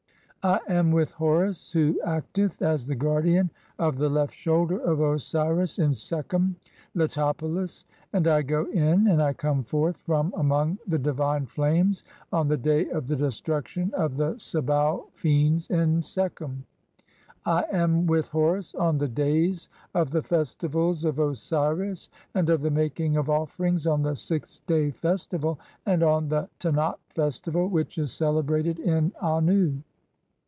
2 0.43 0.47
I 0.47 0.59
am 0.69 0.91
with 0.91 1.11
Horus 1.11 1.71
"who 1.71 2.01
[acteth] 2.03 2.33
(21) 2.57 2.73
as 2.73 2.87
the 2.87 2.95
guardian 2.95 3.51
of 3.77 3.97
the 3.99 4.09
left 4.09 4.33
shoulder 4.33 4.79
of 4.79 4.99
Osiris 4.99 5.77
"in 5.77 5.93
Sekhem 5.93 6.55
(Letopolis), 6.95 7.85
(22) 8.09 8.17
and 8.17 8.27
I 8.27 8.41
go 8.41 8.65
in 8.71 9.07
and 9.07 9.21
I 9.21 9.33
come 9.33 9.61
forth 9.61 9.97
from 9.97 10.33
"among 10.35 10.79
the 10.87 10.97
divine 10.97 11.45
flames 11.45 12.03
on 12.33 12.47
the 12.47 12.57
day 12.57 12.89
of 12.89 13.05
the 13.05 13.15
destruction 13.15 13.93
of 13.93 14.17
the 14.17 14.29
"(23) 14.29 14.39
Sebau 14.39 15.09
fiends 15.13 15.69
in 15.69 16.01
Sekhem. 16.01 16.65
I 17.45 17.63
am 17.71 18.07
with 18.07 18.25
Horus 18.29 18.73
on 18.73 18.97
the 18.97 19.07
days 19.09 19.69
"(24) 19.91 20.01
of 20.01 20.09
the 20.09 20.23
festivals 20.23 21.05
of 21.05 21.19
Osiris, 21.19 22.09
and 22.33 22.49
of 22.49 22.61
the 22.61 22.71
making 22.71 23.15
of 23.15 23.29
offerings 23.29 23.85
"on 23.85 24.01
the 24.01 24.15
Sixth 24.15 24.65
day 24.65 24.89
festival, 24.89 25.59
3 25.83 25.93
and 25.93 26.01
on 26.01 26.29
the 26.29 26.49
Tenat 26.59 26.97
festival 27.09 27.65
4 27.69 27.69
[which 27.69 27.97
is 27.99 28.11
"celebrated] 28.11 28.79
in 28.79 29.11
(25) 29.11 29.13
Annu. 29.43 29.83